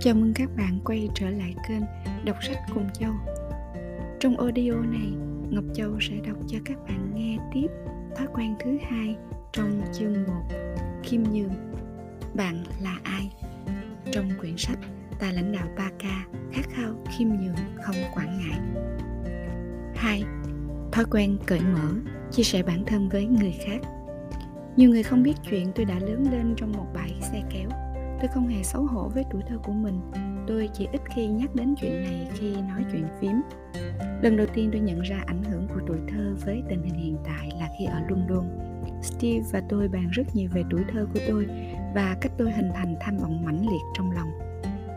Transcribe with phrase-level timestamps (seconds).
[0.00, 1.82] Chào mừng các bạn quay trở lại kênh
[2.24, 3.12] Đọc sách cùng Châu.
[4.20, 5.12] Trong audio này,
[5.50, 7.66] Ngọc Châu sẽ đọc cho các bạn nghe tiếp
[8.16, 9.16] thói quen thứ hai
[9.52, 10.32] trong chương 1
[11.02, 11.74] Kim Nhường.
[12.34, 13.30] Bạn là ai?
[14.12, 14.78] Trong quyển sách
[15.18, 16.08] Tài lãnh đạo 3K
[16.52, 18.60] khát khao khiêm nhường không quản ngại.
[19.96, 20.22] 2.
[20.92, 21.88] Thói quen cởi mở,
[22.30, 23.78] chia sẻ bản thân với người khác.
[24.76, 27.87] Nhiều người không biết chuyện tôi đã lớn lên trong một bãi xe kéo
[28.20, 30.00] tôi không hề xấu hổ với tuổi thơ của mình.
[30.46, 33.42] Tôi chỉ ít khi nhắc đến chuyện này khi nói chuyện phím.
[34.22, 37.16] Lần đầu tiên tôi nhận ra ảnh hưởng của tuổi thơ với tình hình hiện
[37.24, 38.44] tại là khi ở london.
[39.02, 41.46] Steve và tôi bàn rất nhiều về tuổi thơ của tôi
[41.94, 44.28] và cách tôi hình thành tham vọng mãnh liệt trong lòng.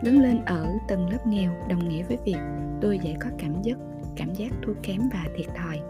[0.02, 2.38] Lớn lên ở tầng lớp nghèo, đồng nghĩa với việc
[2.80, 3.78] tôi dễ có cảm giác
[4.16, 5.80] cảm giác thua kém và thiệt thòi.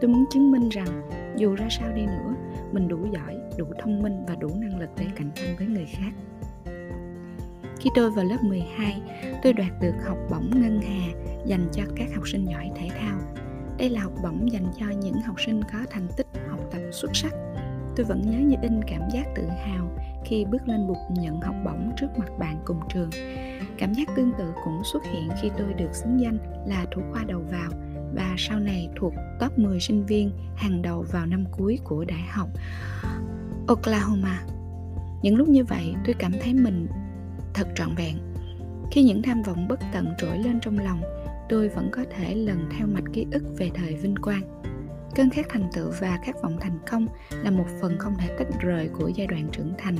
[0.00, 2.34] Tôi muốn chứng minh rằng, dù ra sao đi nữa,
[2.72, 5.86] mình đủ giỏi, đủ thông minh và đủ năng lực để cạnh tranh với người
[5.86, 6.12] khác
[7.80, 9.00] khi tôi vào lớp 12,
[9.42, 11.12] tôi đoạt được học bổng ngân hà
[11.46, 13.18] dành cho các học sinh giỏi thể thao.
[13.78, 17.10] Đây là học bổng dành cho những học sinh có thành tích học tập xuất
[17.16, 17.32] sắc.
[17.96, 21.54] Tôi vẫn nhớ như in cảm giác tự hào khi bước lên bục nhận học
[21.64, 23.10] bổng trước mặt bạn cùng trường.
[23.78, 27.24] Cảm giác tương tự cũng xuất hiện khi tôi được xứng danh là thủ khoa
[27.24, 27.70] đầu vào
[28.14, 32.22] và sau này thuộc top 10 sinh viên hàng đầu vào năm cuối của đại
[32.30, 32.48] học
[33.68, 34.42] Oklahoma.
[35.22, 36.86] Những lúc như vậy, tôi cảm thấy mình
[37.54, 38.16] thật trọn vẹn.
[38.90, 41.00] Khi những tham vọng bất tận trỗi lên trong lòng,
[41.48, 44.62] tôi vẫn có thể lần theo mạch ký ức về thời vinh quang.
[45.14, 48.60] Cơn khát thành tựu và khát vọng thành công là một phần không thể tách
[48.60, 49.96] rời của giai đoạn trưởng thành,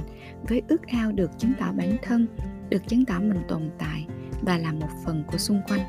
[0.48, 2.26] với ước ao được chứng tỏ bản thân,
[2.68, 4.06] được chứng tỏ mình tồn tại
[4.42, 5.80] và là một phần của xung quanh.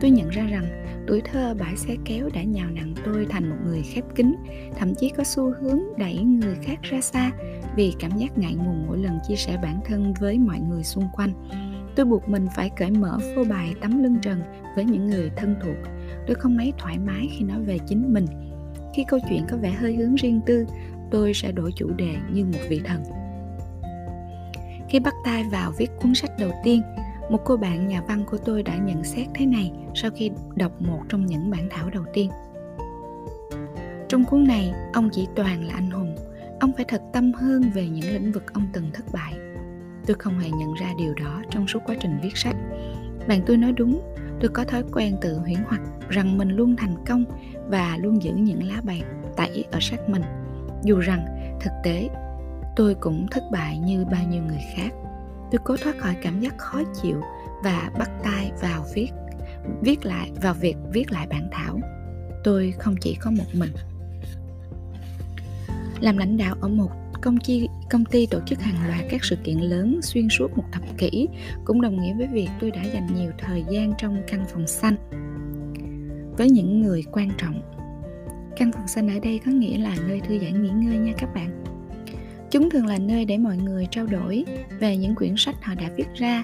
[0.00, 3.56] Tôi nhận ra rằng tuổi thơ bãi xe kéo đã nhào nặng tôi thành một
[3.66, 4.34] người khép kín,
[4.76, 7.30] thậm chí có xu hướng đẩy người khác ra xa
[7.76, 11.04] vì cảm giác ngại ngùng mỗi lần chia sẻ bản thân với mọi người xung
[11.12, 11.32] quanh.
[11.96, 14.42] Tôi buộc mình phải cởi mở phô bày tấm lưng trần
[14.76, 15.76] với những người thân thuộc.
[16.26, 18.26] Tôi không mấy thoải mái khi nói về chính mình.
[18.94, 20.66] Khi câu chuyện có vẻ hơi hướng riêng tư,
[21.10, 23.02] tôi sẽ đổi chủ đề như một vị thần.
[24.88, 26.82] Khi bắt tay vào viết cuốn sách đầu tiên
[27.32, 30.72] một cô bạn nhà văn của tôi đã nhận xét thế này sau khi đọc
[30.82, 32.30] một trong những bản thảo đầu tiên.
[34.08, 36.16] Trong cuốn này, ông chỉ toàn là anh hùng.
[36.60, 39.34] Ông phải thật tâm hơn về những lĩnh vực ông từng thất bại.
[40.06, 42.56] Tôi không hề nhận ra điều đó trong suốt quá trình viết sách.
[43.28, 44.00] Bạn tôi nói đúng,
[44.40, 47.24] tôi có thói quen tự huyễn hoặc rằng mình luôn thành công
[47.68, 49.02] và luôn giữ những lá bài
[49.36, 50.22] tẩy ở sát mình.
[50.82, 51.26] Dù rằng
[51.60, 52.08] thực tế,
[52.76, 54.90] tôi cũng thất bại như bao nhiêu người khác
[55.52, 57.20] tôi cố thoát khỏi cảm giác khó chịu
[57.64, 59.08] và bắt tay vào viết
[59.82, 61.80] viết lại, vào việc viết lại bản thảo.
[62.44, 63.70] Tôi không chỉ có một mình.
[66.00, 66.90] Làm lãnh đạo ở một
[67.22, 70.64] công ty công ty tổ chức hàng loạt các sự kiện lớn xuyên suốt một
[70.72, 71.28] thập kỷ,
[71.64, 74.96] cũng đồng nghĩa với việc tôi đã dành nhiều thời gian trong căn phòng xanh
[76.38, 77.62] với những người quan trọng.
[78.56, 81.34] Căn phòng xanh ở đây có nghĩa là nơi thư giãn nghỉ ngơi nha các
[81.34, 81.61] bạn
[82.52, 84.44] chúng thường là nơi để mọi người trao đổi
[84.80, 86.42] về những quyển sách họ đã viết ra,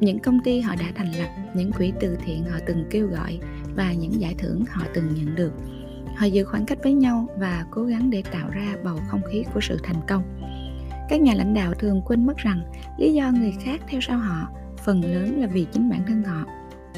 [0.00, 3.38] những công ty họ đã thành lập, những quỹ từ thiện họ từng kêu gọi
[3.74, 5.52] và những giải thưởng họ từng nhận được.
[6.16, 9.44] Họ giữ khoảng cách với nhau và cố gắng để tạo ra bầu không khí
[9.54, 10.22] của sự thành công.
[11.08, 12.62] Các nhà lãnh đạo thường quên mất rằng
[12.98, 14.48] lý do người khác theo sau họ
[14.84, 16.44] phần lớn là vì chính bản thân họ.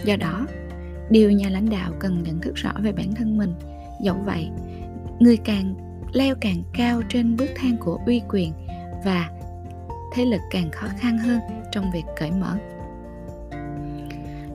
[0.04, 0.46] Do đó,
[1.10, 3.52] điều nhà lãnh đạo cần nhận thức rõ về bản thân mình.
[4.02, 4.48] Dẫu vậy,
[5.20, 5.74] người càng
[6.14, 8.52] leo càng cao trên bước thang của uy quyền
[9.04, 9.30] và
[10.12, 11.40] thế lực càng khó khăn hơn
[11.72, 12.56] trong việc cởi mở.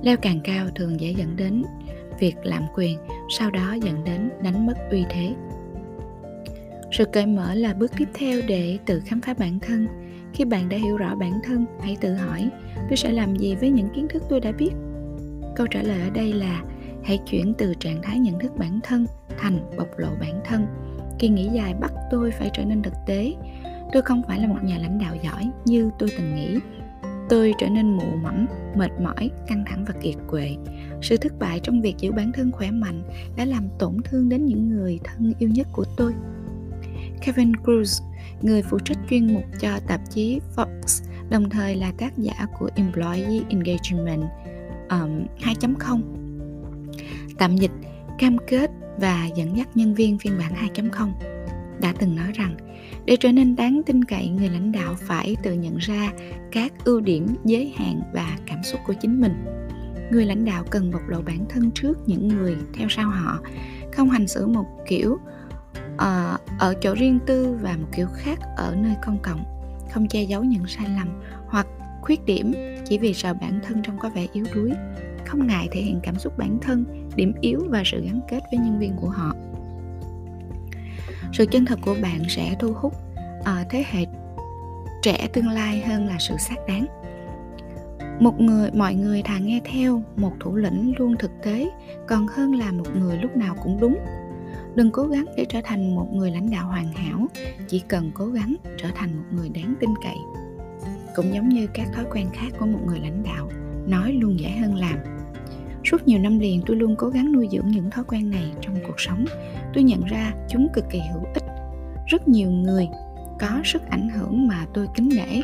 [0.01, 1.63] Leo càng cao thường dễ dẫn đến
[2.19, 2.97] việc lạm quyền,
[3.29, 5.33] sau đó dẫn đến đánh mất uy thế.
[6.91, 9.87] Sự cởi mở là bước tiếp theo để tự khám phá bản thân.
[10.33, 12.49] Khi bạn đã hiểu rõ bản thân, hãy tự hỏi,
[12.89, 14.71] tôi sẽ làm gì với những kiến thức tôi đã biết?
[15.55, 16.63] Câu trả lời ở đây là,
[17.03, 19.05] hãy chuyển từ trạng thái nhận thức bản thân
[19.37, 20.65] thành bộc lộ bản thân
[21.19, 23.33] kỳ nghỉ dài bắt tôi phải trở nên thực tế.
[23.93, 26.59] Tôi không phải là một nhà lãnh đạo giỏi như tôi từng nghĩ.
[27.29, 28.45] Tôi trở nên mụ mẫm
[28.75, 30.55] mệt mỏi căng thẳng và kiệt quệ.
[31.01, 33.03] Sự thất bại trong việc giữ bản thân khỏe mạnh
[33.37, 36.13] đã làm tổn thương đến những người thân yêu nhất của tôi.
[37.21, 38.03] Kevin Cruz,
[38.41, 42.69] người phụ trách chuyên mục cho tạp chí Forbes, đồng thời là tác giả của
[42.75, 44.23] Employee Engagement
[44.89, 46.01] um, 2.0.
[47.37, 47.71] Tạm dịch
[48.19, 51.11] cam kết và dẫn dắt nhân viên phiên bản 2.0
[51.81, 52.55] đã từng nói rằng
[53.05, 56.11] để trở nên đáng tin cậy người lãnh đạo phải tự nhận ra
[56.51, 59.45] các ưu điểm giới hạn và cảm xúc của chính mình.
[60.11, 63.39] Người lãnh đạo cần bộc lộ bản thân trước những người theo sau họ
[63.93, 65.19] không hành xử một kiểu
[65.93, 69.43] uh, ở chỗ riêng tư và một kiểu khác ở nơi công cộng
[69.93, 71.67] không che giấu những sai lầm hoặc
[72.01, 72.53] khuyết điểm
[72.85, 74.71] chỉ vì sợ bản thân trông có vẻ yếu đuối.
[75.25, 78.59] Không ngại thể hiện cảm xúc bản thân điểm yếu và sự gắn kết với
[78.59, 79.35] nhân viên của họ.
[81.33, 82.93] Sự chân thật của bạn sẽ thu hút
[83.43, 84.05] ở thế hệ
[85.01, 86.85] trẻ tương lai hơn là sự xác đáng.
[88.19, 91.69] Một người, mọi người thà nghe theo một thủ lĩnh luôn thực tế,
[92.07, 93.97] còn hơn là một người lúc nào cũng đúng.
[94.75, 97.27] Đừng cố gắng để trở thành một người lãnh đạo hoàn hảo,
[97.67, 100.17] chỉ cần cố gắng trở thành một người đáng tin cậy.
[101.15, 103.49] Cũng giống như các thói quen khác của một người lãnh đạo,
[103.87, 105.18] nói luôn dễ hơn làm
[105.85, 108.75] suốt nhiều năm liền, tôi luôn cố gắng nuôi dưỡng những thói quen này trong
[108.87, 109.25] cuộc sống.
[109.73, 111.43] Tôi nhận ra chúng cực kỳ hữu ích.
[112.07, 112.87] Rất nhiều người
[113.39, 115.41] có sức ảnh hưởng mà tôi kính nể.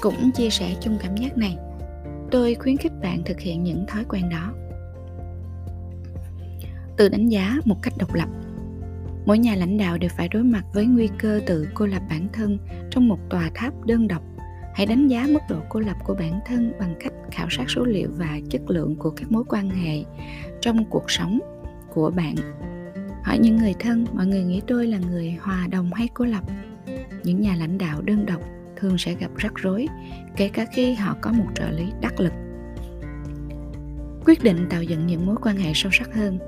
[0.00, 1.56] Cũng chia sẻ chung cảm giác này.
[2.30, 4.52] Tôi khuyến khích bạn thực hiện những thói quen đó.
[6.96, 8.28] Tự đánh giá một cách độc lập.
[9.26, 12.28] Mỗi nhà lãnh đạo đều phải đối mặt với nguy cơ tự cô lập bản
[12.32, 12.58] thân
[12.90, 14.22] trong một tòa tháp đơn độc
[14.76, 17.84] hãy đánh giá mức độ cô lập của bản thân bằng cách khảo sát số
[17.84, 20.04] liệu và chất lượng của các mối quan hệ
[20.60, 21.38] trong cuộc sống
[21.94, 22.34] của bạn.
[23.22, 26.44] Hỏi những người thân, mọi người nghĩ tôi là người hòa đồng hay cô lập?
[27.24, 28.40] Những nhà lãnh đạo đơn độc
[28.76, 29.86] thường sẽ gặp rắc rối,
[30.36, 32.32] kể cả khi họ có một trợ lý đắc lực.
[34.24, 36.38] Quyết định tạo dựng những mối quan hệ sâu sắc hơn.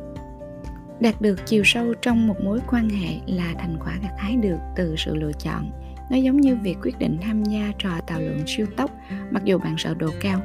[1.00, 4.58] Đạt được chiều sâu trong một mối quan hệ là thành quả gặt hái được
[4.76, 5.70] từ sự lựa chọn
[6.10, 8.90] nó giống như việc quyết định tham gia trò tàu lượng siêu tốc,
[9.30, 10.40] mặc dù bạn sợ độ cao.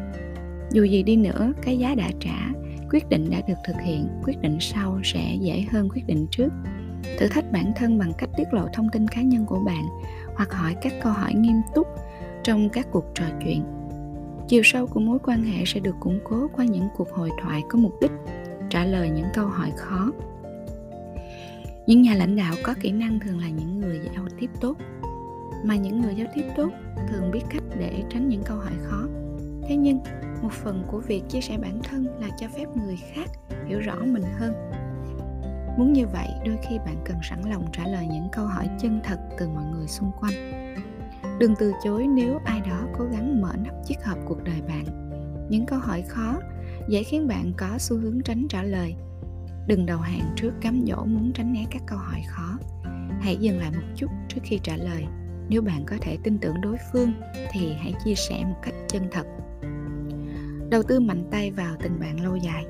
[0.71, 2.51] Dù gì đi nữa, cái giá đã trả,
[2.89, 6.49] quyết định đã được thực hiện, quyết định sau sẽ dễ hơn quyết định trước.
[7.19, 9.83] Thử thách bản thân bằng cách tiết lộ thông tin cá nhân của bạn,
[10.35, 11.87] hoặc hỏi các câu hỏi nghiêm túc
[12.43, 13.63] trong các cuộc trò chuyện.
[14.47, 17.61] Chiều sâu của mối quan hệ sẽ được củng cố qua những cuộc hội thoại
[17.69, 18.11] có mục đích,
[18.69, 20.11] trả lời những câu hỏi khó.
[21.87, 24.77] Những nhà lãnh đạo có kỹ năng thường là những người giao tiếp tốt
[25.63, 26.69] mà những người giao tiếp tốt
[27.09, 29.03] thường biết cách để tránh những câu hỏi khó.
[29.67, 29.99] Thế nhưng,
[30.41, 33.29] một phần của việc chia sẻ bản thân là cho phép người khác
[33.67, 34.53] hiểu rõ mình hơn.
[35.77, 38.99] Muốn như vậy, đôi khi bạn cần sẵn lòng trả lời những câu hỏi chân
[39.03, 40.33] thật từ mọi người xung quanh.
[41.39, 44.85] Đừng từ chối nếu ai đó cố gắng mở nắp chiếc hộp cuộc đời bạn.
[45.49, 46.39] Những câu hỏi khó
[46.87, 48.95] dễ khiến bạn có xu hướng tránh trả lời.
[49.67, 52.57] Đừng đầu hàng trước cám dỗ muốn tránh né các câu hỏi khó.
[53.21, 55.05] Hãy dừng lại một chút trước khi trả lời
[55.49, 57.13] nếu bạn có thể tin tưởng đối phương,
[57.51, 59.25] thì hãy chia sẻ một cách chân thật.
[60.69, 62.65] Đầu tư mạnh tay vào tình bạn lâu dài.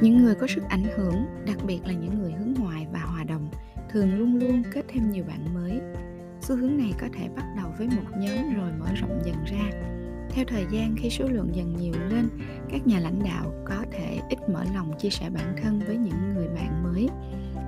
[0.00, 3.24] Những người có sức ảnh hưởng, đặc biệt là những người hướng ngoại và hòa
[3.24, 3.50] đồng,
[3.90, 5.80] thường luôn luôn kết thêm nhiều bạn mới.
[6.40, 9.70] Xu hướng này có thể bắt đầu với một nhóm rồi mở rộng dần ra.
[10.30, 12.28] Theo thời gian, khi số lượng dần nhiều lên,
[12.70, 16.34] các nhà lãnh đạo có thể ít mở lòng chia sẻ bản thân với những
[16.34, 17.08] người bạn mới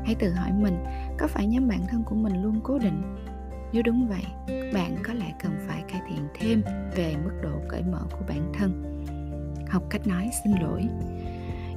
[0.08, 0.84] hãy tự hỏi mình,
[1.18, 3.02] có phải nhóm bạn thân của mình luôn cố định?
[3.72, 4.24] Nếu đúng vậy,
[4.74, 6.62] bạn có lẽ cần phải cải thiện thêm
[6.96, 9.04] về mức độ cởi mở của bản thân.
[9.68, 10.82] Học cách nói, xin lỗi.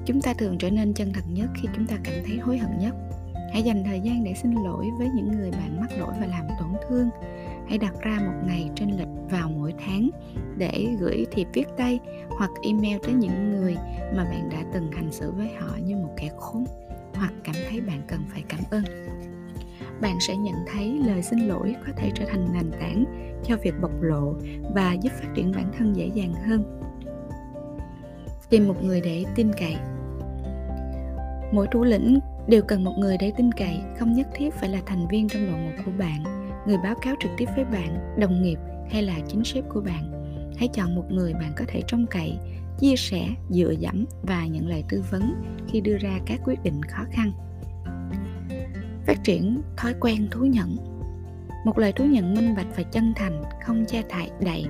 [0.05, 2.79] Chúng ta thường trở nên chân thật nhất khi chúng ta cảm thấy hối hận
[2.79, 2.95] nhất.
[3.53, 6.47] Hãy dành thời gian để xin lỗi với những người bạn mắc lỗi và làm
[6.59, 7.09] tổn thương.
[7.69, 10.09] Hãy đặt ra một ngày trên lịch vào mỗi tháng
[10.57, 11.99] để gửi thiệp viết tay
[12.29, 13.75] hoặc email tới những người
[14.15, 16.65] mà bạn đã từng hành xử với họ như một kẻ khốn
[17.21, 18.83] hoặc cảm thấy bạn cần phải cảm ơn.
[20.01, 23.05] Bạn sẽ nhận thấy lời xin lỗi có thể trở thành nền tảng
[23.43, 24.33] cho việc bộc lộ
[24.75, 26.79] và giúp phát triển bản thân dễ dàng hơn.
[28.49, 29.75] Tìm một người để tin cậy.
[31.51, 34.79] Mỗi thủ lĩnh đều cần một người để tin cậy, không nhất thiết phải là
[34.85, 36.23] thành viên trong đội ngũ của bạn,
[36.67, 38.57] người báo cáo trực tiếp với bạn, đồng nghiệp
[38.89, 40.11] hay là chính sếp của bạn.
[40.57, 42.37] Hãy chọn một người bạn có thể trông cậy
[42.81, 45.35] chia sẻ, dựa dẫm và nhận lời tư vấn
[45.67, 47.31] khi đưa ra các quyết định khó khăn.
[49.07, 50.77] Phát triển thói quen thú nhận.
[51.65, 54.65] Một lời thú nhận minh bạch và chân thành, không che thải, đậy.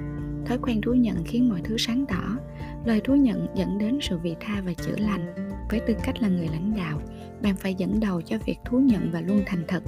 [0.45, 2.37] Thói quen thú nhận khiến mọi thứ sáng tỏ.
[2.85, 5.33] Lời thú nhận dẫn đến sự vị tha và chữa lành.
[5.69, 7.01] Với tư cách là người lãnh đạo,
[7.43, 9.83] bạn phải dẫn đầu cho việc thú nhận và luôn thành thật.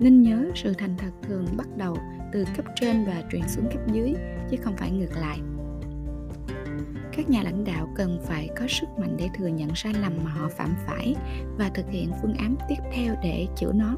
[0.00, 1.96] Nên nhớ sự thành thật thường bắt đầu
[2.32, 4.14] từ cấp trên và truyền xuống cấp dưới,
[4.50, 5.38] chứ không phải ngược lại
[7.18, 10.30] các nhà lãnh đạo cần phải có sức mạnh để thừa nhận sai lầm mà
[10.30, 11.14] họ phạm phải
[11.56, 13.96] và thực hiện phương án tiếp theo để chữa nó.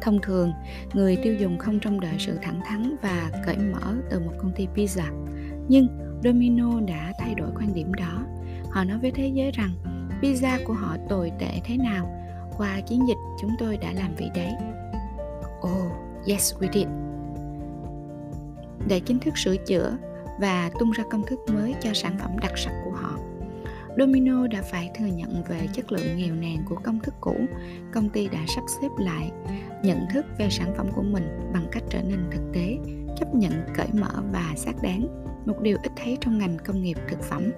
[0.00, 0.52] Thông thường,
[0.94, 4.52] người tiêu dùng không trông đợi sự thẳng thắn và cởi mở từ một công
[4.56, 5.26] ty pizza.
[5.68, 5.88] Nhưng
[6.24, 8.22] domino đã thay đổi quan điểm đó.
[8.70, 9.70] Họ nói với thế giới rằng
[10.22, 12.22] pizza của họ tồi tệ thế nào?
[12.56, 14.52] Qua chiến dịch, chúng tôi đã làm vị đấy.
[15.60, 15.92] Oh
[16.26, 16.86] yes, we did.
[18.88, 19.96] Để chính thức sửa chữa
[20.42, 23.18] và tung ra công thức mới cho sản phẩm đặc sắc của họ.
[23.98, 27.36] Domino đã phải thừa nhận về chất lượng nghèo nàn của công thức cũ.
[27.92, 29.30] Công ty đã sắp xếp lại
[29.82, 32.76] nhận thức về sản phẩm của mình bằng cách trở nên thực tế,
[33.16, 36.96] chấp nhận cởi mở và xác đáng một điều ít thấy trong ngành công nghiệp
[37.08, 37.52] thực phẩm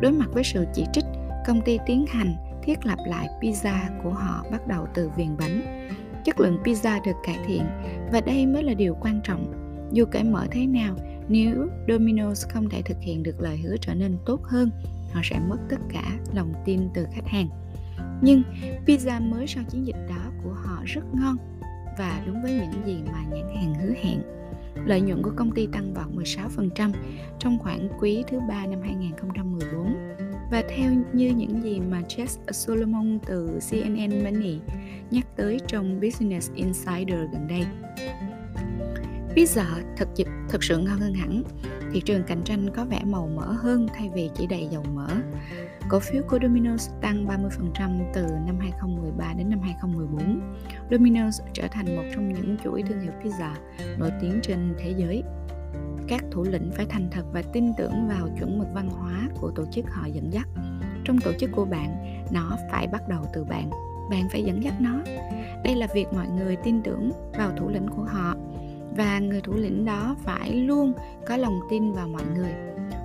[0.00, 1.04] đối mặt với sự chỉ trích
[1.46, 5.88] công ty tiến hành thiết lập lại pizza của họ bắt đầu từ viền bánh
[6.24, 7.62] chất lượng pizza được cải thiện
[8.12, 9.52] và đây mới là điều quan trọng
[9.92, 10.94] dù cởi mở thế nào
[11.30, 14.70] nếu Domino's không thể thực hiện được lời hứa trở nên tốt hơn,
[15.12, 17.48] họ sẽ mất tất cả lòng tin từ khách hàng
[18.22, 18.42] nhưng
[18.86, 21.36] pizza mới sau chiến dịch đó của họ rất ngon,
[21.98, 24.22] và đúng với những gì mà nhãn hàng hứa hẹn.
[24.86, 26.92] Lợi nhuận của công ty tăng vọt 16%
[27.38, 29.94] trong khoảng quý thứ ba năm 2014
[30.50, 34.58] và theo như những gì mà Jess Solomon từ CNN Money
[35.10, 37.64] nhắc tới trong Business Insider gần đây.
[39.34, 39.64] Pizza
[39.96, 40.08] thật
[40.48, 41.42] thật sự ngon hơn hẳn.
[41.92, 45.08] Thị trường cạnh tranh có vẻ màu mỡ hơn thay vì chỉ đầy dầu mỡ.
[45.88, 50.40] Cổ phiếu của Domino's tăng 30% từ năm 2013 đến năm 2014.
[50.90, 53.52] Domino's trở thành một trong những chuỗi thương hiệu pizza
[53.98, 55.22] nổi tiếng trên thế giới.
[56.08, 59.50] Các thủ lĩnh phải thành thật và tin tưởng vào chuẩn mực văn hóa của
[59.50, 60.48] tổ chức họ dẫn dắt.
[61.04, 63.70] Trong tổ chức của bạn, nó phải bắt đầu từ bạn.
[64.10, 64.98] Bạn phải dẫn dắt nó.
[65.64, 68.34] Đây là việc mọi người tin tưởng vào thủ lĩnh của họ
[68.96, 70.92] và người thủ lĩnh đó phải luôn
[71.26, 72.52] có lòng tin vào mọi người.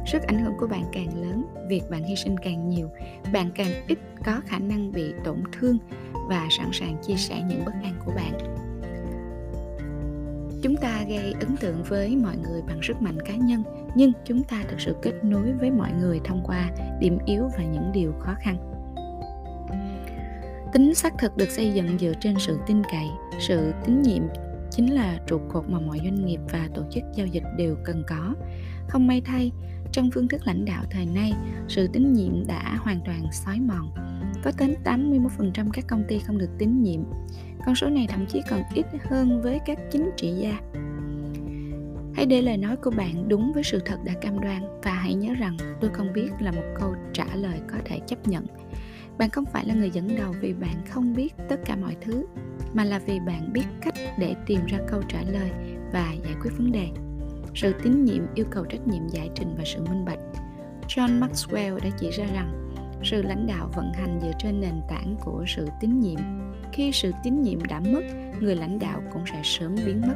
[0.06, 2.90] Sức ảnh hưởng của bạn càng lớn, việc bạn hy sinh càng nhiều,
[3.34, 5.78] bạn càng ít có khả năng bị tổn thương
[6.14, 8.38] và sẵn sàng chia sẻ những bất an của bạn.
[10.62, 13.64] Chúng ta gây ấn tượng với mọi người bằng sức mạnh cá nhân,
[13.96, 17.64] nhưng chúng ta thực sự kết nối với mọi người thông qua điểm yếu và
[17.64, 18.58] những điều khó khăn.
[20.74, 23.08] Tính xác thực được xây dựng dựa trên sự tin cậy,
[23.40, 24.24] sự tín nhiệm
[24.76, 28.04] chính là trụ cột mà mọi doanh nghiệp và tổ chức giao dịch đều cần
[28.08, 28.34] có.
[28.88, 29.52] Không may thay,
[29.92, 31.34] trong phương thức lãnh đạo thời nay,
[31.68, 33.92] sự tín nhiệm đã hoàn toàn xói mòn.
[34.44, 37.02] Có đến 81% các công ty không được tín nhiệm.
[37.66, 40.60] Con số này thậm chí còn ít hơn với các chính trị gia.
[42.16, 45.14] Hãy để lời nói của bạn đúng với sự thật đã cam đoan và hãy
[45.14, 48.46] nhớ rằng tôi không biết là một câu trả lời có thể chấp nhận
[49.18, 52.26] bạn không phải là người dẫn đầu vì bạn không biết tất cả mọi thứ,
[52.74, 55.52] mà là vì bạn biết cách để tìm ra câu trả lời
[55.92, 56.88] và giải quyết vấn đề.
[57.56, 60.20] Sự tín nhiệm, yêu cầu trách nhiệm, giải trình và sự minh bạch.
[60.88, 62.72] John maxwell đã chỉ ra rằng,
[63.04, 66.20] sự lãnh đạo vận hành dựa trên nền tảng của sự tín nhiệm.
[66.74, 68.02] Khi sự tín nhiệm đã mất,
[68.40, 70.16] người lãnh đạo cũng sẽ sớm biến mất.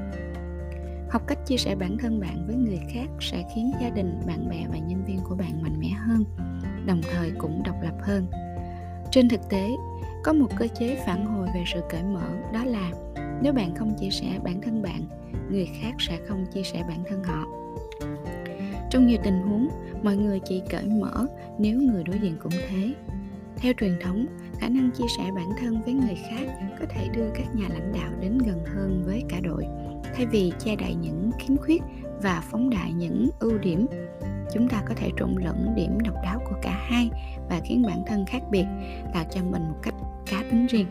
[1.09, 4.49] Học cách chia sẻ bản thân bạn với người khác sẽ khiến gia đình, bạn
[4.49, 6.23] bè và nhân viên của bạn mạnh mẽ hơn,
[6.85, 8.25] đồng thời cũng độc lập hơn
[9.11, 9.69] trên thực tế,
[10.23, 12.91] có một cơ chế phản hồi về sự cởi mở, đó là
[13.41, 15.01] nếu bạn không chia sẻ bản thân bạn,
[15.51, 17.45] người khác sẽ không chia sẻ bản thân họ.
[18.89, 19.67] Trong nhiều tình huống,
[20.03, 21.25] mọi người chỉ cởi mở
[21.57, 22.93] nếu người đối diện cũng thế.
[23.57, 24.25] Theo truyền thống,
[24.59, 26.45] khả năng chia sẻ bản thân với người khác
[26.79, 29.65] có thể đưa các nhà lãnh đạo đến gần hơn với cả đội,
[30.15, 31.81] thay vì che đậy những khiếm khuyết
[32.21, 33.87] và phóng đại những ưu điểm
[34.53, 37.09] chúng ta có thể trộn lẫn điểm độc đáo của cả hai
[37.49, 38.65] và khiến bản thân khác biệt
[39.13, 39.93] tạo cho mình một cách
[40.25, 40.87] cá tính riêng.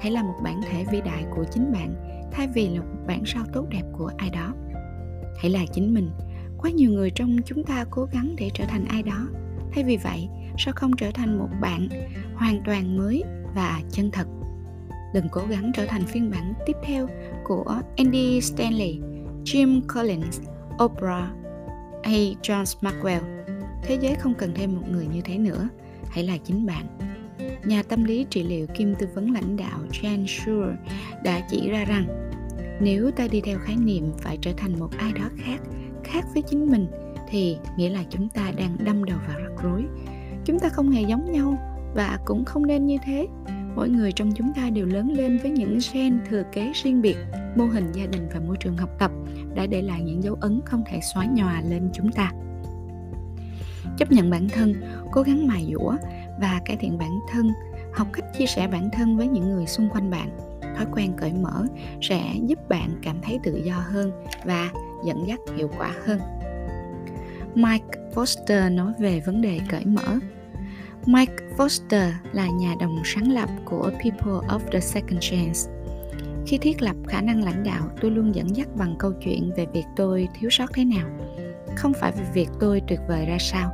[0.00, 1.94] Hãy là một bản thể vĩ đại của chính bạn
[2.32, 4.52] thay vì là một bản sao tốt đẹp của ai đó.
[5.42, 6.10] Hãy là chính mình.
[6.58, 9.28] Quá nhiều người trong chúng ta cố gắng để trở thành ai đó.
[9.72, 11.88] Thay vì vậy sao không trở thành một bạn
[12.34, 14.26] hoàn toàn mới và chân thật?
[15.14, 17.08] Đừng cố gắng trở thành phiên bản tiếp theo
[17.44, 19.00] của Andy Stanley,
[19.44, 20.40] Jim Collins,
[20.84, 21.41] Oprah
[22.04, 23.20] hay John Maxwell.
[23.82, 25.68] Thế giới không cần thêm một người như thế nữa,
[26.10, 26.86] hãy là chính bạn.
[27.64, 30.76] Nhà tâm lý trị liệu kim tư vấn lãnh đạo Jan Shure
[31.24, 32.30] đã chỉ ra rằng
[32.80, 35.60] nếu ta đi theo khái niệm phải trở thành một ai đó khác,
[36.04, 36.86] khác với chính mình
[37.28, 39.84] thì nghĩa là chúng ta đang đâm đầu vào rắc rối.
[40.44, 41.58] Chúng ta không hề giống nhau
[41.94, 43.26] và cũng không nên như thế
[43.76, 47.16] mỗi người trong chúng ta đều lớn lên với những gen thừa kế riêng biệt,
[47.56, 49.10] mô hình gia đình và môi trường học tập
[49.54, 52.32] đã để lại những dấu ấn không thể xóa nhòa lên chúng ta.
[53.98, 54.74] Chấp nhận bản thân,
[55.12, 55.96] cố gắng mài dũa
[56.40, 57.50] và cải thiện bản thân,
[57.94, 60.28] học cách chia sẻ bản thân với những người xung quanh bạn.
[60.76, 61.66] Thói quen cởi mở
[62.00, 64.12] sẽ giúp bạn cảm thấy tự do hơn
[64.44, 64.70] và
[65.04, 66.20] dẫn dắt hiệu quả hơn.
[67.54, 70.18] Mike foster nói về vấn đề cởi mở.
[71.06, 75.60] Mike Foster là nhà đồng sáng lập của People of the Second Chance.
[76.46, 79.66] Khi thiết lập khả năng lãnh đạo, tôi luôn dẫn dắt bằng câu chuyện về
[79.72, 81.08] việc tôi thiếu sót thế nào,
[81.76, 83.70] không phải về việc tôi tuyệt vời ra sao.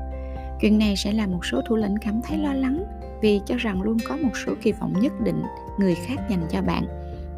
[0.60, 2.84] Chuyện này sẽ làm một số thủ lĩnh cảm thấy lo lắng
[3.22, 5.42] vì cho rằng luôn có một số kỳ vọng nhất định
[5.78, 6.86] người khác dành cho bạn.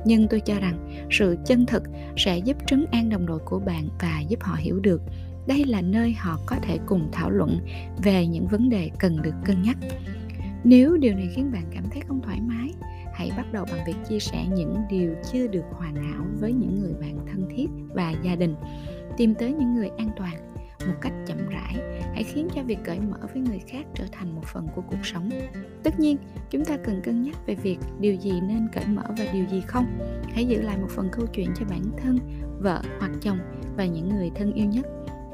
[0.05, 1.83] Nhưng tôi cho rằng sự chân thực
[2.17, 5.03] sẽ giúp trấn an đồng đội của bạn và giúp họ hiểu được
[5.47, 7.59] đây là nơi họ có thể cùng thảo luận
[8.03, 9.77] về những vấn đề cần được cân nhắc.
[10.65, 12.73] Nếu điều này khiến bạn cảm thấy không thoải mái,
[13.15, 16.81] hãy bắt đầu bằng việc chia sẻ những điều chưa được hoàn hảo với những
[16.81, 18.55] người bạn thân thiết và gia đình.
[19.17, 20.51] Tìm tới những người an toàn
[20.87, 21.75] một cách chậm rãi
[22.15, 25.05] hãy khiến cho việc cởi mở với người khác trở thành một phần của cuộc
[25.07, 25.31] sống.
[25.83, 26.17] Tất nhiên,
[26.51, 29.61] chúng ta cần cân nhắc về việc điều gì nên cởi mở và điều gì
[29.61, 29.87] không.
[30.35, 32.19] Hãy giữ lại một phần câu chuyện cho bản thân,
[32.61, 33.39] vợ hoặc chồng
[33.77, 34.87] và những người thân yêu nhất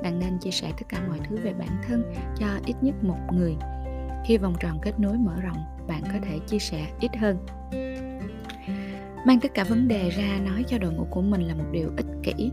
[0.03, 3.19] bạn nên chia sẻ tất cả mọi thứ về bản thân cho ít nhất một
[3.33, 3.57] người.
[4.27, 7.37] Khi vòng tròn kết nối mở rộng, bạn có thể chia sẻ ít hơn.
[9.27, 11.91] Mang tất cả vấn đề ra nói cho đội ngũ của mình là một điều
[11.97, 12.51] ích kỷ.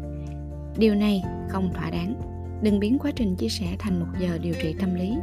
[0.78, 2.16] Điều này không thỏa đáng.
[2.62, 5.14] Đừng biến quá trình chia sẻ thành một giờ điều trị tâm lý.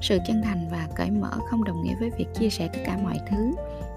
[0.00, 2.98] Sự chân thành và cởi mở không đồng nghĩa với việc chia sẻ tất cả
[3.02, 3.52] mọi thứ.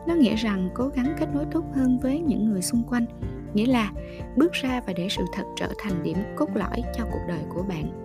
[0.08, 3.06] Nó nghĩa rằng cố gắng kết nối tốt hơn với những người xung quanh
[3.54, 3.92] nghĩa là
[4.36, 7.64] bước ra và để sự thật trở thành điểm cốt lõi cho cuộc đời của
[7.64, 8.02] bạn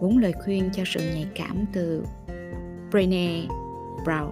[0.00, 2.04] bốn lời khuyên cho sự nhạy cảm từ
[2.90, 3.46] Brené
[4.04, 4.30] Brown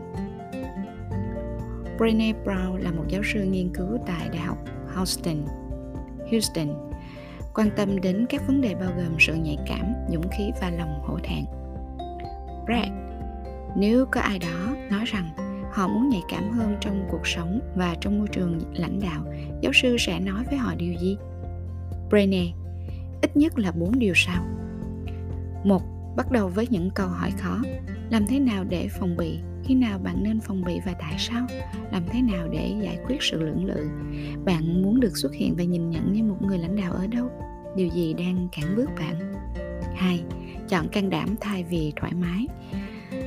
[1.98, 4.58] Brené Brown là một giáo sư nghiên cứu tại Đại học
[4.94, 5.36] Houston,
[6.30, 6.68] Houston
[7.54, 11.00] quan tâm đến các vấn đề bao gồm sự nhạy cảm, dũng khí và lòng
[11.02, 11.44] hổ thẹn.
[12.64, 12.88] Brad,
[13.76, 15.47] nếu có ai đó nói rằng
[15.78, 19.24] họ muốn nhạy cảm hơn trong cuộc sống và trong môi trường lãnh đạo,
[19.62, 21.16] giáo sư sẽ nói với họ điều gì?
[22.10, 22.52] Brené,
[23.22, 24.44] ít nhất là bốn điều sau.
[25.64, 25.82] Một,
[26.16, 27.62] bắt đầu với những câu hỏi khó.
[28.10, 29.38] Làm thế nào để phòng bị?
[29.64, 31.46] Khi nào bạn nên phòng bị và tại sao?
[31.92, 33.88] Làm thế nào để giải quyết sự lưỡng lự?
[34.44, 37.30] Bạn muốn được xuất hiện và nhìn nhận như một người lãnh đạo ở đâu?
[37.76, 39.34] Điều gì đang cản bước bạn?
[39.96, 40.22] 2.
[40.68, 42.46] Chọn can đảm thay vì thoải mái.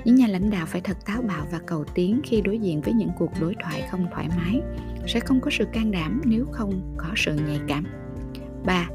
[0.05, 2.93] Những nhà lãnh đạo phải thật táo bạo và cầu tiến khi đối diện với
[2.93, 4.61] những cuộc đối thoại không thoải mái.
[5.07, 7.85] Sẽ không có sự can đảm nếu không có sự nhạy cảm.
[8.65, 8.87] 3.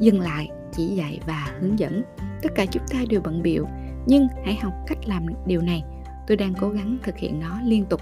[0.00, 2.02] Dừng lại, chỉ dạy và hướng dẫn.
[2.42, 3.66] Tất cả chúng ta đều bận biệu,
[4.06, 5.82] nhưng hãy học cách làm điều này.
[6.26, 8.00] Tôi đang cố gắng thực hiện nó liên tục.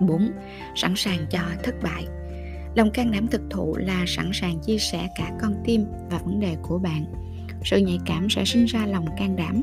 [0.00, 0.30] 4.
[0.74, 2.06] Sẵn sàng cho thất bại.
[2.74, 6.40] Lòng can đảm thực thụ là sẵn sàng chia sẻ cả con tim và vấn
[6.40, 7.04] đề của bạn.
[7.64, 9.62] Sự nhạy cảm sẽ sinh ra lòng can đảm,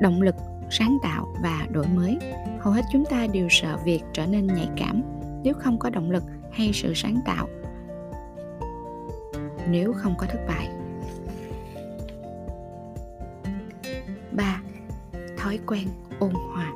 [0.00, 0.34] động lực,
[0.72, 2.18] sáng tạo và đổi mới.
[2.60, 5.02] Hầu hết chúng ta đều sợ việc trở nên nhạy cảm
[5.44, 7.48] nếu không có động lực hay sự sáng tạo.
[9.68, 10.68] Nếu không có thất bại.
[14.32, 14.60] 3.
[15.36, 16.72] Thói quen ôn hòa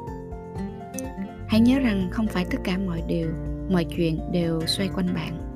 [1.48, 3.28] Hãy nhớ rằng không phải tất cả mọi điều,
[3.70, 5.46] mọi chuyện đều xoay quanh bạn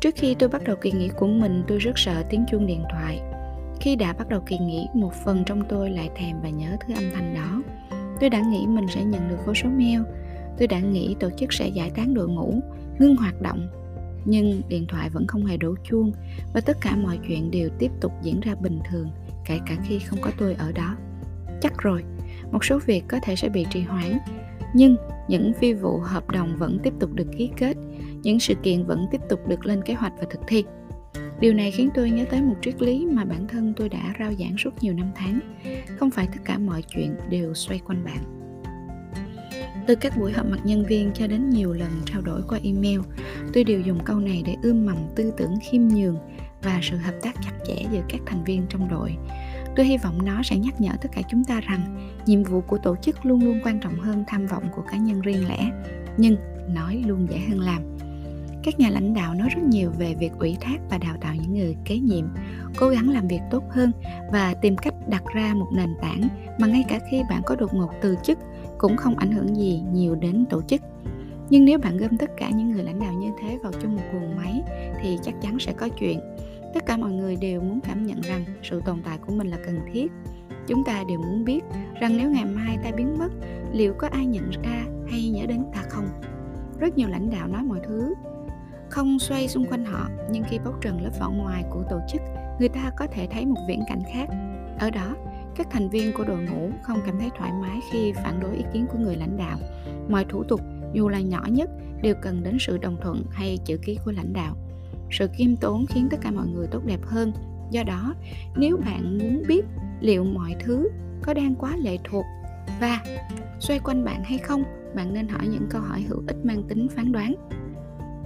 [0.00, 2.82] Trước khi tôi bắt đầu kỳ nghỉ của mình, tôi rất sợ tiếng chuông điện
[2.90, 3.20] thoại.
[3.80, 6.94] Khi đã bắt đầu kỳ nghỉ, một phần trong tôi lại thèm và nhớ thứ
[6.94, 7.62] âm thanh đó.
[8.20, 10.00] Tôi đã nghĩ mình sẽ nhận được vô số mail.
[10.58, 12.60] Tôi đã nghĩ tổ chức sẽ giải tán đội ngũ,
[12.98, 13.68] ngưng hoạt động.
[14.24, 16.12] Nhưng điện thoại vẫn không hề đổ chuông
[16.54, 19.10] và tất cả mọi chuyện đều tiếp tục diễn ra bình thường,
[19.46, 20.96] kể cả khi không có tôi ở đó.
[21.60, 22.04] Chắc rồi,
[22.52, 24.18] một số việc có thể sẽ bị trì hoãn,
[24.74, 24.96] nhưng
[25.28, 27.76] những phi vụ hợp đồng vẫn tiếp tục được ký kết
[28.22, 30.64] những sự kiện vẫn tiếp tục được lên kế hoạch và thực thi
[31.40, 34.32] điều này khiến tôi nhớ tới một triết lý mà bản thân tôi đã rao
[34.34, 35.40] giảng suốt nhiều năm tháng.
[35.98, 38.18] Không phải tất cả mọi chuyện đều xoay quanh bạn.
[39.86, 43.00] Từ các buổi họp mặt nhân viên cho đến nhiều lần trao đổi qua email,
[43.52, 46.16] tôi đều dùng câu này để ươm mầm tư tưởng khiêm nhường
[46.62, 49.16] và sự hợp tác chặt chẽ giữa các thành viên trong đội.
[49.76, 52.78] Tôi hy vọng nó sẽ nhắc nhở tất cả chúng ta rằng nhiệm vụ của
[52.78, 55.70] tổ chức luôn luôn quan trọng hơn tham vọng của cá nhân riêng lẻ.
[56.16, 56.36] Nhưng,
[56.74, 57.82] nói luôn dễ hơn làm
[58.62, 61.54] các nhà lãnh đạo nói rất nhiều về việc ủy thác và đào tạo những
[61.54, 62.24] người kế nhiệm,
[62.76, 63.92] cố gắng làm việc tốt hơn
[64.32, 67.74] và tìm cách đặt ra một nền tảng mà ngay cả khi bạn có đột
[67.74, 68.38] ngột từ chức
[68.78, 70.80] cũng không ảnh hưởng gì nhiều đến tổ chức.
[71.50, 74.02] Nhưng nếu bạn gom tất cả những người lãnh đạo như thế vào chung một
[74.12, 74.62] guồng máy
[75.02, 76.20] thì chắc chắn sẽ có chuyện.
[76.74, 79.58] Tất cả mọi người đều muốn cảm nhận rằng sự tồn tại của mình là
[79.66, 80.12] cần thiết.
[80.66, 81.60] Chúng ta đều muốn biết
[82.00, 83.28] rằng nếu ngày mai ta biến mất,
[83.72, 86.08] liệu có ai nhận ra hay nhớ đến ta không?
[86.78, 88.14] Rất nhiều lãnh đạo nói mọi thứ
[88.90, 92.20] không xoay xung quanh họ, nhưng khi bóc trần lớp vỏ ngoài của tổ chức,
[92.58, 94.28] người ta có thể thấy một viễn cảnh khác.
[94.78, 95.16] Ở đó,
[95.56, 98.64] các thành viên của đội ngũ không cảm thấy thoải mái khi phản đối ý
[98.72, 99.58] kiến của người lãnh đạo.
[100.08, 100.60] Mọi thủ tục,
[100.92, 101.70] dù là nhỏ nhất,
[102.02, 104.56] đều cần đến sự đồng thuận hay chữ ký của lãnh đạo.
[105.10, 107.32] Sự kiêm tốn khiến tất cả mọi người tốt đẹp hơn.
[107.70, 108.14] Do đó,
[108.56, 109.64] nếu bạn muốn biết
[110.00, 110.88] liệu mọi thứ
[111.22, 112.24] có đang quá lệ thuộc
[112.80, 113.00] và
[113.60, 114.62] xoay quanh bạn hay không,
[114.94, 117.34] bạn nên hỏi những câu hỏi hữu ích mang tính phán đoán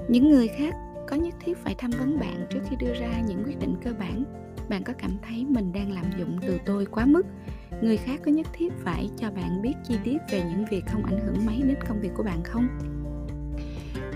[0.09, 0.75] những người khác
[1.09, 3.93] có nhất thiết phải tham vấn bạn trước khi đưa ra những quyết định cơ
[3.99, 4.25] bản.
[4.69, 7.27] Bạn có cảm thấy mình đang lạm dụng từ tôi quá mức?
[7.83, 11.05] Người khác có nhất thiết phải cho bạn biết chi tiết về những việc không
[11.05, 12.69] ảnh hưởng mấy đến công việc của bạn không?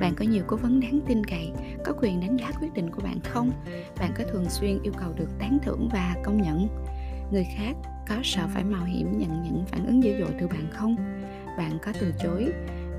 [0.01, 1.53] Bạn có nhiều cố vấn đáng tin cậy,
[1.85, 3.51] có quyền đánh giá quyết định của bạn không?
[3.99, 6.68] Bạn có thường xuyên yêu cầu được tán thưởng và công nhận?
[7.33, 7.77] Người khác
[8.09, 10.96] có sợ phải mạo hiểm nhận những phản ứng dữ dội từ bạn không?
[11.59, 12.53] Bạn có từ chối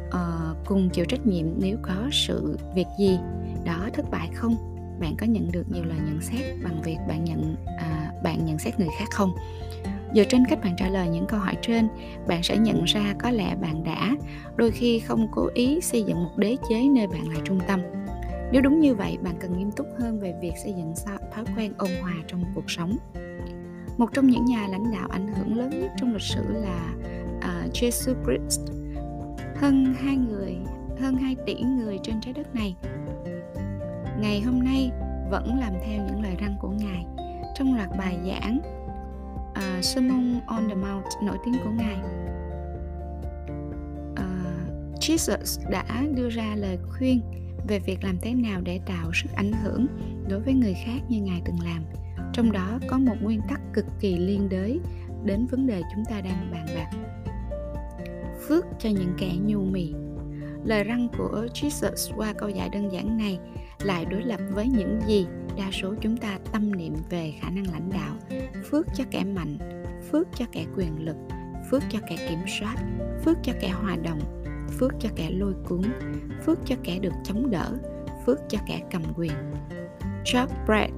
[0.07, 3.19] uh, cùng chịu trách nhiệm nếu có sự việc gì
[3.65, 4.55] đó thất bại không?
[4.99, 8.59] Bạn có nhận được nhiều lời nhận xét bằng việc bạn nhận à, bạn nhận
[8.59, 9.31] xét người khác không?
[10.15, 11.87] Dựa trên cách bạn trả lời những câu hỏi trên
[12.27, 14.15] bạn sẽ nhận ra có lẽ bạn đã
[14.55, 17.81] đôi khi không cố ý xây dựng một đế chế nơi bạn là trung tâm.
[18.51, 20.93] Nếu đúng như vậy bạn cần nghiêm túc hơn về việc xây dựng
[21.35, 22.97] thói quen ôn hòa trong cuộc sống.
[23.97, 26.93] Một trong những nhà lãnh đạo ảnh hưởng lớn nhất trong lịch sử là
[27.37, 28.76] uh, Jesus Christ
[29.61, 30.57] hơn hai người
[30.99, 32.75] hơn 2 tỷ người trên trái đất này.
[34.19, 34.91] Ngày hôm nay
[35.31, 37.05] vẫn làm theo những lời răn của ngài
[37.55, 38.59] trong loạt bài giảng
[39.51, 41.97] uh, Sermon on the Mount nổi tiếng của ngài.
[44.11, 45.83] Uh, Jesus đã
[46.15, 47.21] đưa ra lời khuyên
[47.67, 49.87] về việc làm thế nào để tạo sức ảnh hưởng
[50.29, 51.83] đối với người khác như ngài từng làm.
[52.33, 54.79] Trong đó có một nguyên tắc cực kỳ liên đới
[55.25, 57.16] đến vấn đề chúng ta đang bàn bạc
[58.47, 59.93] phước cho những kẻ nhu mì.
[60.63, 63.39] Lời răng của Jesus qua câu giải đơn giản này
[63.79, 67.71] lại đối lập với những gì đa số chúng ta tâm niệm về khả năng
[67.71, 69.57] lãnh đạo, phước cho kẻ mạnh,
[70.11, 71.15] phước cho kẻ quyền lực,
[71.71, 72.75] phước cho kẻ kiểm soát,
[73.25, 74.19] phước cho kẻ hòa đồng,
[74.79, 75.81] phước cho kẻ lôi cuốn,
[76.45, 77.71] phước cho kẻ được chống đỡ,
[78.25, 79.33] phước cho kẻ cầm quyền.
[80.25, 80.93] Chuck Brett,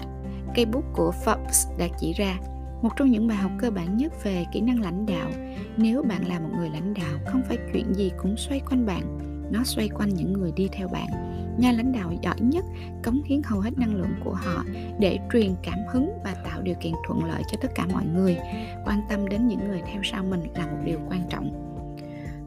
[0.56, 2.38] cây bút của Forbes đã chỉ ra
[2.82, 5.30] một trong những bài học cơ bản nhất về kỹ năng lãnh đạo.
[5.78, 9.20] Nếu bạn là một người lãnh đạo, không phải chuyện gì cũng xoay quanh bạn.
[9.52, 11.08] Nó xoay quanh những người đi theo bạn.
[11.60, 12.66] Nhà lãnh đạo giỏi nhất
[13.04, 14.64] cống hiến hầu hết năng lượng của họ
[15.00, 18.38] để truyền cảm hứng và tạo điều kiện thuận lợi cho tất cả mọi người.
[18.86, 21.66] Quan tâm đến những người theo sau mình là một điều quan trọng.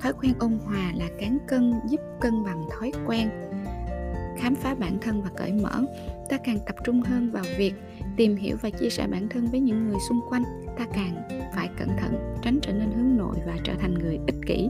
[0.00, 3.30] Thói quen ôn hòa là cán cân giúp cân bằng thói quen.
[4.38, 5.82] Khám phá bản thân và cởi mở.
[6.28, 7.74] Ta càng tập trung hơn vào việc
[8.16, 10.42] tìm hiểu và chia sẻ bản thân với những người xung quanh,
[10.78, 14.36] ta càng phải cẩn thận, tránh trở nên hướng nội và trở thành người ích
[14.46, 14.68] kỷ.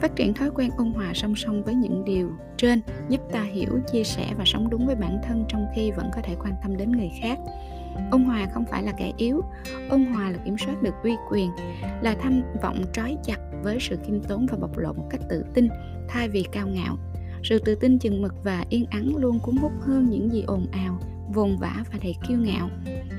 [0.00, 3.80] Phát triển thói quen ôn hòa song song với những điều trên giúp ta hiểu,
[3.92, 6.76] chia sẻ và sống đúng với bản thân trong khi vẫn có thể quan tâm
[6.76, 7.38] đến người khác.
[8.10, 9.42] Ôn hòa không phải là kẻ yếu,
[9.90, 11.50] ôn hòa là kiểm soát được uy quyền,
[12.02, 15.44] là tham vọng trói chặt với sự khiêm tốn và bộc lộ một cách tự
[15.54, 15.68] tin,
[16.08, 16.96] thay vì cao ngạo.
[17.42, 20.66] Sự tự tin chừng mực và yên ắng luôn cuốn hút hơn những gì ồn
[20.72, 21.00] ào
[21.34, 22.70] vồn vã và đầy kiêu ngạo.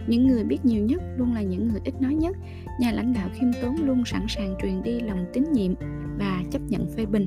[0.08, 2.38] Những người biết nhiều nhất luôn là những người ít nói nhất.
[2.80, 5.74] Nhà lãnh đạo khiêm tốn luôn sẵn sàng truyền đi lòng tín nhiệm
[6.18, 7.26] và chấp nhận phê bình,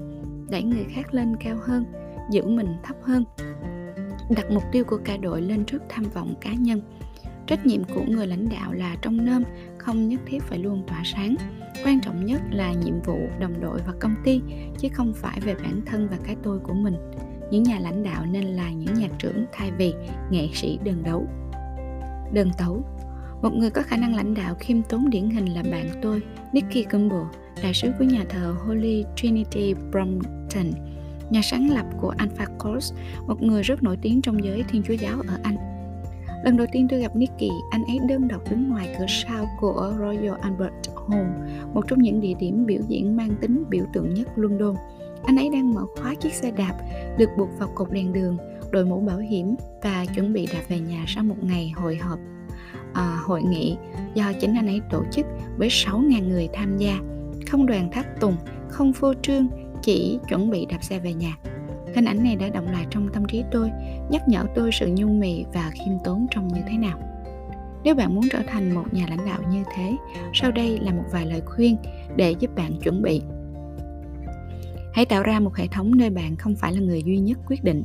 [0.50, 1.84] đẩy người khác lên cao hơn,
[2.30, 3.24] giữ mình thấp hơn.
[4.36, 6.80] Đặt mục tiêu của cả đội lên trước tham vọng cá nhân.
[7.46, 9.42] Trách nhiệm của người lãnh đạo là trong nơm
[9.78, 11.34] không nhất thiết phải luôn tỏa sáng.
[11.84, 14.40] Quan trọng nhất là nhiệm vụ, đồng đội và công ty,
[14.78, 16.94] chứ không phải về bản thân và cái tôi của mình
[17.52, 19.94] những nhà lãnh đạo nên là những nhạc trưởng thay vì
[20.30, 21.26] nghệ sĩ đơn đấu.
[22.32, 22.82] Đơn tấu.
[23.42, 26.86] Một người có khả năng lãnh đạo khiêm tốn điển hình là bạn tôi Nicky
[26.90, 27.22] Gumbel
[27.62, 30.72] đại sứ của nhà thờ Holy Trinity Brompton
[31.30, 32.94] nhà sáng lập của Alpha Course
[33.26, 35.56] một người rất nổi tiếng trong giới Thiên Chúa Giáo ở Anh.
[36.44, 39.94] Lần đầu tiên tôi gặp Nicky, anh ấy đơn độc đứng ngoài cửa sau của
[39.98, 40.72] Royal Albert
[41.08, 41.26] Hall,
[41.74, 44.74] một trong những địa điểm biểu diễn mang tính biểu tượng nhất London.
[45.24, 46.74] Anh ấy đang mở khóa chiếc xe đạp,
[47.18, 48.36] được buộc vào cột đèn đường,
[48.70, 52.18] đội mũ bảo hiểm và chuẩn bị đạp về nhà sau một ngày hội họp
[52.92, 53.76] à, hội nghị
[54.14, 56.98] do chính anh ấy tổ chức với 6.000 người tham gia,
[57.50, 58.36] không đoàn tháp tùng,
[58.68, 59.48] không phô trương,
[59.82, 61.36] chỉ chuẩn bị đạp xe về nhà.
[61.94, 63.70] Hình ảnh này đã động lại trong tâm trí tôi,
[64.10, 66.98] nhắc nhở tôi sự nhu mì và khiêm tốn trông như thế nào.
[67.84, 69.96] Nếu bạn muốn trở thành một nhà lãnh đạo như thế,
[70.34, 71.76] sau đây là một vài lời khuyên
[72.16, 73.22] để giúp bạn chuẩn bị.
[74.94, 77.64] Hãy tạo ra một hệ thống nơi bạn không phải là người duy nhất quyết
[77.64, 77.82] định.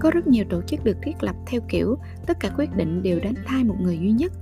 [0.00, 3.20] Có rất nhiều tổ chức được thiết lập theo kiểu tất cả quyết định đều
[3.20, 4.32] đến thay một người duy nhất.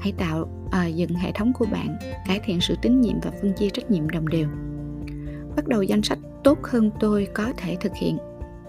[0.00, 1.96] Hãy tạo à, dựng hệ thống của bạn,
[2.26, 4.48] cải thiện sự tín nhiệm và phân chia trách nhiệm đồng đều.
[5.56, 8.18] Bắt đầu danh sách tốt hơn tôi có thể thực hiện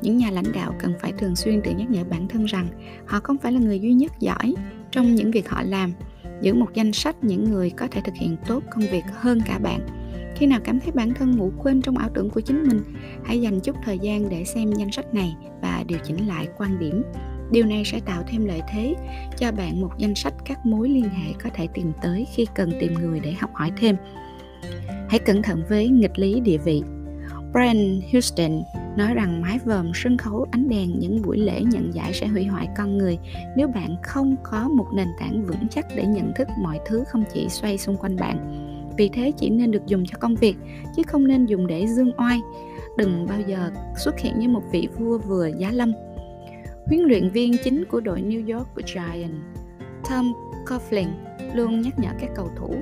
[0.01, 2.67] những nhà lãnh đạo cần phải thường xuyên tự nhắc nhở bản thân rằng
[3.05, 4.55] họ không phải là người duy nhất giỏi
[4.91, 5.93] trong những việc họ làm
[6.41, 9.59] giữ một danh sách những người có thể thực hiện tốt công việc hơn cả
[9.59, 10.04] bạn
[10.35, 12.81] khi nào cảm thấy bản thân ngủ quên trong ảo tưởng của chính mình,
[13.23, 16.79] hãy dành chút thời gian để xem danh sách này và điều chỉnh lại quan
[16.79, 17.03] điểm.
[17.51, 18.95] Điều này sẽ tạo thêm lợi thế
[19.37, 22.71] cho bạn một danh sách các mối liên hệ có thể tìm tới khi cần
[22.79, 23.95] tìm người để học hỏi thêm.
[25.09, 26.83] Hãy cẩn thận với nghịch lý địa vị.
[27.51, 28.51] Brian Houston
[28.97, 32.45] nói rằng mái vòm sân khấu ánh đèn những buổi lễ nhận giải sẽ hủy
[32.45, 33.17] hoại con người
[33.57, 37.23] nếu bạn không có một nền tảng vững chắc để nhận thức mọi thứ không
[37.33, 38.65] chỉ xoay xung quanh bạn
[38.97, 40.55] vì thế chỉ nên được dùng cho công việc
[40.95, 42.41] chứ không nên dùng để dương oai.
[42.97, 45.91] Đừng bao giờ xuất hiện như một vị vua vừa giá lâm.
[46.85, 49.33] Huấn luyện viên chính của đội New York Giants
[50.09, 50.33] Tom
[50.69, 51.07] Coughlin
[51.53, 52.75] luôn nhắc nhở các cầu thủ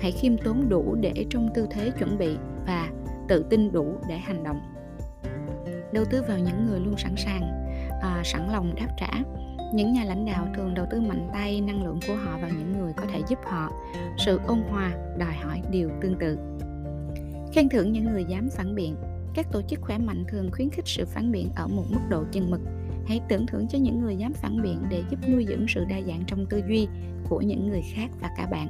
[0.00, 2.88] hãy khiêm tốn đủ để trong tư thế chuẩn bị và
[3.28, 4.60] tự tin đủ để hành động.
[5.92, 7.42] Đầu tư vào những người luôn sẵn sàng
[8.02, 9.10] à, sẵn lòng đáp trả
[9.74, 12.78] những nhà lãnh đạo thường đầu tư mạnh tay năng lượng của họ vào những
[12.78, 13.72] người có thể giúp họ.
[14.18, 16.38] Sự ôn hòa, đòi hỏi điều tương tự.
[17.52, 18.96] Khen thưởng những người dám phản biện.
[19.34, 22.24] Các tổ chức khỏe mạnh thường khuyến khích sự phản biện ở một mức độ
[22.32, 22.60] chừng mực.
[23.06, 26.00] Hãy tưởng thưởng cho những người dám phản biện để giúp nuôi dưỡng sự đa
[26.06, 26.88] dạng trong tư duy
[27.28, 28.68] của những người khác và cả bạn.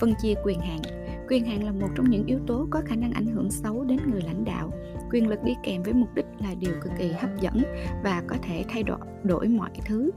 [0.00, 1.01] Phân chia quyền hạn
[1.32, 3.98] quyền hạn là một trong những yếu tố có khả năng ảnh hưởng xấu đến
[4.10, 4.70] người lãnh đạo.
[5.10, 7.62] Quyền lực đi kèm với mục đích là điều cực kỳ hấp dẫn
[8.04, 10.10] và có thể thay đổi đổi mọi thứ.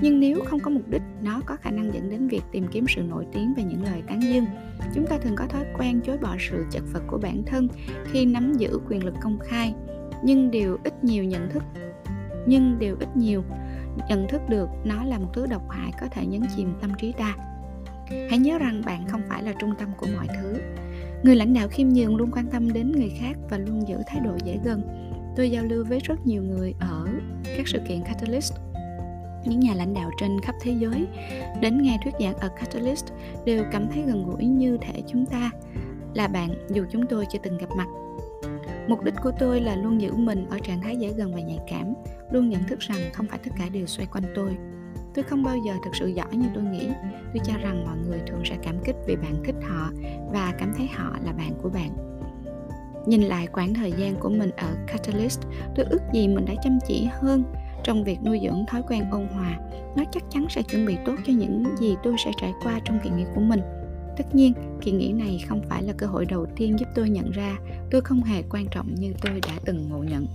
[0.00, 2.84] Nhưng nếu không có mục đích, nó có khả năng dẫn đến việc tìm kiếm
[2.88, 4.44] sự nổi tiếng và những lời tán dương.
[4.94, 7.68] Chúng ta thường có thói quen chối bỏ sự chật vật của bản thân
[8.04, 9.74] khi nắm giữ quyền lực công khai.
[10.24, 11.62] Nhưng điều ít nhiều nhận thức,
[12.46, 13.42] nhưng điều ít nhiều
[14.08, 17.12] nhận thức được, nó là một thứ độc hại có thể nhấn chìm tâm trí
[17.12, 17.36] ta
[18.08, 20.60] hãy nhớ rằng bạn không phải là trung tâm của mọi thứ.
[21.22, 24.20] Người lãnh đạo khiêm nhường luôn quan tâm đến người khác và luôn giữ thái
[24.20, 24.82] độ dễ gần.
[25.36, 27.06] Tôi giao lưu với rất nhiều người ở
[27.56, 28.54] các sự kiện catalyst.
[29.44, 31.06] Những nhà lãnh đạo trên khắp thế giới
[31.60, 33.06] đến nghe thuyết giảng ở catalyst
[33.44, 35.50] đều cảm thấy gần gũi như thể chúng ta
[36.14, 37.86] là bạn dù chúng tôi chưa từng gặp mặt.
[38.88, 41.58] Mục đích của tôi là luôn giữ mình ở trạng thái dễ gần và nhạy
[41.70, 41.94] cảm,
[42.30, 44.56] luôn nhận thức rằng không phải tất cả đều xoay quanh tôi
[45.14, 46.88] tôi không bao giờ thực sự giỏi như tôi nghĩ.
[47.34, 49.90] Tôi cho rằng mọi người thường sẽ cảm kích vì bạn thích họ
[50.32, 52.12] và cảm thấy họ là bạn của bạn.
[53.06, 55.40] Nhìn lại quãng thời gian của mình ở catalyst,
[55.74, 57.44] tôi ước gì mình đã chăm chỉ hơn
[57.84, 59.58] trong việc nuôi dưỡng thói quen ôn hòa.
[59.96, 62.98] Nó chắc chắn sẽ chuẩn bị tốt cho những gì tôi sẽ trải qua trong
[63.04, 63.60] kỳ nghỉ của mình.
[64.16, 67.30] Tất nhiên, kỳ nghỉ này không phải là cơ hội đầu tiên giúp tôi nhận
[67.30, 67.58] ra
[67.90, 70.26] tôi không hề quan trọng như tôi đã từng ngộ nhận.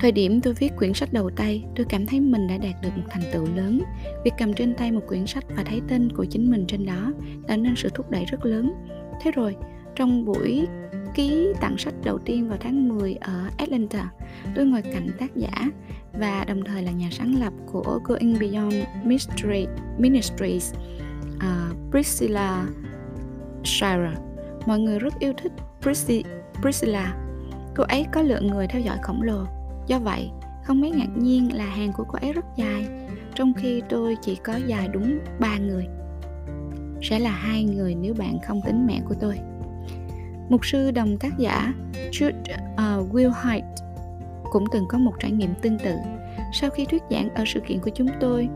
[0.00, 2.88] Thời điểm tôi viết quyển sách đầu tay, tôi cảm thấy mình đã đạt được
[2.96, 3.82] một thành tựu lớn.
[4.24, 7.12] Việc cầm trên tay một quyển sách và thấy tên của chính mình trên đó
[7.48, 8.72] tạo nên sự thúc đẩy rất lớn.
[9.22, 9.56] Thế rồi,
[9.96, 10.66] trong buổi
[11.14, 14.10] ký tặng sách đầu tiên vào tháng 10 ở Atlanta,
[14.54, 15.70] tôi ngồi cạnh tác giả
[16.12, 19.66] và đồng thời là nhà sáng lập của Going Beyond Mystery
[19.98, 20.74] Ministries,
[21.36, 22.66] uh, Priscilla
[23.64, 24.12] Shire.
[24.66, 25.52] Mọi người rất yêu thích
[26.62, 27.16] Priscilla.
[27.76, 29.46] Cô ấy có lượng người theo dõi khổng lồ
[29.88, 30.30] Do vậy,
[30.64, 32.86] không mấy ngạc nhiên là hàng của cô ấy rất dài,
[33.34, 35.86] trong khi tôi chỉ có dài đúng 3 người.
[37.02, 39.38] Sẽ là hai người nếu bạn không tính mẹ của tôi.
[40.48, 41.74] Mục sư đồng tác giả
[42.10, 42.40] Jude
[42.72, 43.74] uh, Wilhite
[44.50, 45.94] cũng từng có một trải nghiệm tương tự.
[46.52, 48.48] Sau khi thuyết giảng ở sự kiện của chúng tôi,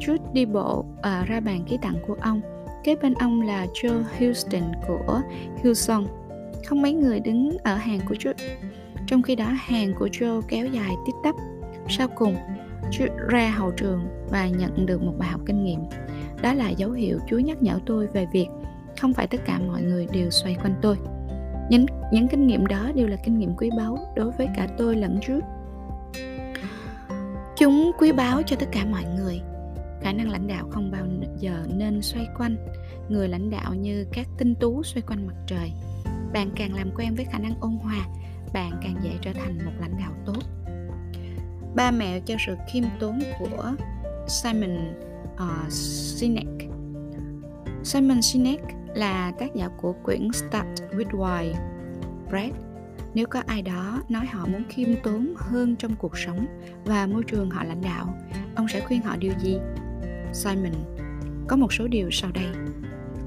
[0.00, 2.40] Jude đi bộ uh, ra bàn ký tặng của ông.
[2.84, 5.20] Kế bên ông là Joe Houston của
[5.62, 6.06] Hillsong.
[6.66, 8.34] Không mấy người đứng ở hàng của Jude
[9.06, 11.34] trong khi đó hàng của Joe kéo dài tít tắp.
[11.88, 12.36] Sau cùng,
[12.90, 15.80] Joe ra hậu trường và nhận được một bài học kinh nghiệm.
[16.42, 18.46] Đó là dấu hiệu Chúa nhắc nhở tôi về việc
[19.00, 20.96] không phải tất cả mọi người đều xoay quanh tôi.
[21.70, 24.96] Những, những kinh nghiệm đó đều là kinh nghiệm quý báu đối với cả tôi
[24.96, 25.40] lẫn Jude.
[27.56, 29.40] Chúng quý báu cho tất cả mọi người.
[30.02, 31.06] Khả năng lãnh đạo không bao
[31.38, 32.56] giờ nên xoay quanh
[33.08, 35.72] người lãnh đạo như các tinh tú xoay quanh mặt trời.
[36.32, 38.06] Bạn càng làm quen với khả năng ôn hòa
[38.54, 40.42] bạn càng dễ trở thành một lãnh đạo tốt.
[41.74, 43.72] Ba mẹo cho sự khiêm tốn của
[44.28, 44.94] Simon
[45.34, 46.46] uh, Sinek.
[47.82, 48.60] Simon Sinek
[48.94, 51.54] là tác giả của quyển Start with Why
[52.30, 52.52] Brad
[53.14, 56.46] nếu có ai đó nói họ muốn khiêm tốn hơn trong cuộc sống
[56.84, 58.14] và môi trường họ lãnh đạo
[58.54, 59.58] ông sẽ khuyên họ điều gì?
[60.32, 60.72] Simon
[61.48, 62.46] có một số điều sau đây.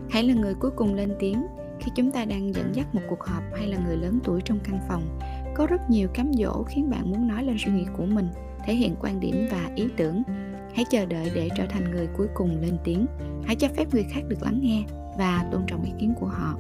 [0.09, 1.47] Hãy là người cuối cùng lên tiếng
[1.87, 4.59] khi chúng ta đang dẫn dắt một cuộc họp hay là người lớn tuổi trong
[4.63, 5.19] căn phòng,
[5.55, 8.27] có rất nhiều cám dỗ khiến bạn muốn nói lên suy nghĩ của mình,
[8.65, 10.23] thể hiện quan điểm và ý tưởng.
[10.75, 13.05] Hãy chờ đợi để trở thành người cuối cùng lên tiếng.
[13.45, 14.83] Hãy cho phép người khác được lắng nghe
[15.17, 16.57] và tôn trọng ý kiến của họ.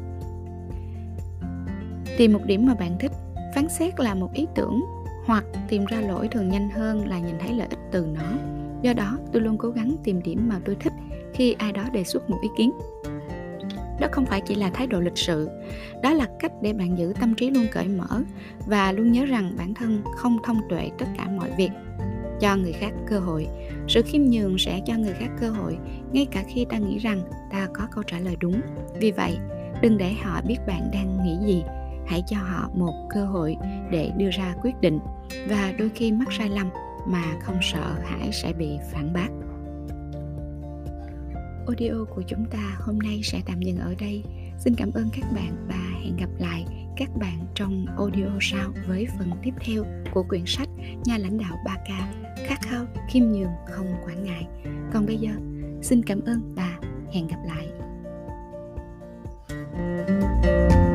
[2.17, 3.11] Tìm một điểm mà bạn thích,
[3.55, 4.81] phán xét là một ý tưởng,
[5.25, 8.37] hoặc tìm ra lỗi thường nhanh hơn là nhìn thấy lợi ích từ nó.
[8.81, 10.93] Do đó, tôi luôn cố gắng tìm điểm mà tôi thích
[11.33, 12.71] khi ai đó đề xuất một ý kiến
[13.99, 15.49] đó không phải chỉ là thái độ lịch sự.
[16.03, 18.21] Đó là cách để bạn giữ tâm trí luôn cởi mở
[18.67, 21.69] và luôn nhớ rằng bản thân không thông tuệ tất cả mọi việc.
[22.39, 23.47] Cho người khác cơ hội.
[23.87, 25.77] Sự khiêm nhường sẽ cho người khác cơ hội,
[26.11, 28.61] ngay cả khi ta nghĩ rằng ta có câu trả lời đúng.
[28.99, 29.37] Vì vậy,
[29.81, 31.63] đừng để họ biết bạn đang nghĩ gì.
[32.07, 33.55] Hãy cho họ một cơ hội
[33.91, 34.99] để đưa ra quyết định.
[35.49, 36.69] Và đôi khi mắc sai lầm
[37.07, 39.27] mà không sợ hãi sẽ bị phản bác
[41.67, 44.23] audio của chúng ta hôm nay sẽ tạm dừng ở đây.
[44.59, 46.65] Xin cảm ơn các bạn và hẹn gặp lại
[46.97, 50.69] các bạn trong audio sau với phần tiếp theo của quyển sách
[51.05, 51.91] nhà lãnh đạo 3K
[52.47, 54.47] khát khao khiêm nhường không quản ngại.
[54.93, 55.31] Còn bây giờ,
[55.81, 56.77] xin cảm ơn và
[57.13, 57.67] hẹn gặp lại.
[60.47, 60.86] thank you